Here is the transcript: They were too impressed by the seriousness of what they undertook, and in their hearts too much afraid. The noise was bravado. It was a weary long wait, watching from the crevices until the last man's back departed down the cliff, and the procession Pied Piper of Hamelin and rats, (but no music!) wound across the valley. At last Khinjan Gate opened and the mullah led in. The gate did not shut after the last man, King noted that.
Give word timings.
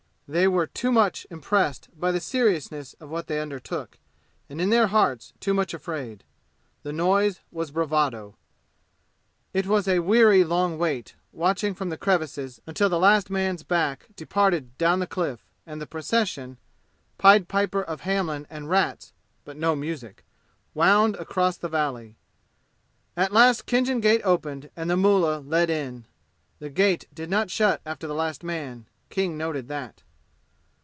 They 0.33 0.47
were 0.47 0.65
too 0.65 0.97
impressed 1.29 1.89
by 1.99 2.13
the 2.13 2.21
seriousness 2.21 2.93
of 3.01 3.09
what 3.09 3.27
they 3.27 3.41
undertook, 3.41 3.99
and 4.49 4.61
in 4.61 4.69
their 4.69 4.87
hearts 4.87 5.33
too 5.41 5.53
much 5.53 5.73
afraid. 5.73 6.23
The 6.83 6.93
noise 6.93 7.41
was 7.51 7.71
bravado. 7.71 8.37
It 9.53 9.67
was 9.67 9.89
a 9.89 9.99
weary 9.99 10.45
long 10.45 10.77
wait, 10.77 11.15
watching 11.33 11.73
from 11.73 11.89
the 11.89 11.97
crevices 11.97 12.61
until 12.65 12.87
the 12.87 12.97
last 12.97 13.29
man's 13.29 13.63
back 13.63 14.07
departed 14.15 14.77
down 14.77 14.99
the 14.99 15.05
cliff, 15.05 15.51
and 15.67 15.81
the 15.81 15.85
procession 15.85 16.57
Pied 17.17 17.49
Piper 17.49 17.83
of 17.83 17.99
Hamelin 18.03 18.47
and 18.49 18.69
rats, 18.69 19.11
(but 19.43 19.57
no 19.57 19.75
music!) 19.75 20.23
wound 20.73 21.17
across 21.17 21.57
the 21.57 21.67
valley. 21.67 22.15
At 23.17 23.33
last 23.33 23.65
Khinjan 23.67 23.99
Gate 23.99 24.21
opened 24.23 24.69
and 24.77 24.89
the 24.89 24.95
mullah 24.95 25.39
led 25.41 25.69
in. 25.69 26.05
The 26.59 26.69
gate 26.69 27.05
did 27.13 27.29
not 27.29 27.51
shut 27.51 27.81
after 27.85 28.07
the 28.07 28.15
last 28.15 28.45
man, 28.45 28.85
King 29.09 29.37
noted 29.37 29.67
that. 29.67 30.03